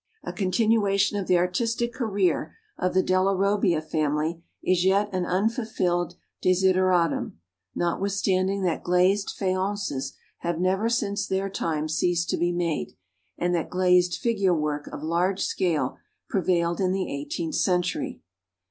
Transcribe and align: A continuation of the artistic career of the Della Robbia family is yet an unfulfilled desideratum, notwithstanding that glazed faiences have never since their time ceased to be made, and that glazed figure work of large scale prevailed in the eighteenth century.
A 0.23 0.33
continuation 0.33 1.19
of 1.19 1.27
the 1.27 1.37
artistic 1.37 1.93
career 1.93 2.55
of 2.75 2.95
the 2.95 3.03
Della 3.03 3.35
Robbia 3.35 3.83
family 3.83 4.41
is 4.63 4.83
yet 4.83 5.13
an 5.13 5.27
unfulfilled 5.27 6.15
desideratum, 6.41 7.33
notwithstanding 7.75 8.63
that 8.63 8.81
glazed 8.81 9.29
faiences 9.37 10.13
have 10.39 10.59
never 10.59 10.89
since 10.89 11.27
their 11.27 11.51
time 11.51 11.87
ceased 11.87 12.29
to 12.31 12.37
be 12.37 12.51
made, 12.51 12.93
and 13.37 13.53
that 13.53 13.69
glazed 13.69 14.15
figure 14.15 14.55
work 14.55 14.87
of 14.87 15.03
large 15.03 15.41
scale 15.43 15.99
prevailed 16.27 16.79
in 16.79 16.93
the 16.93 17.13
eighteenth 17.15 17.53
century. 17.53 18.21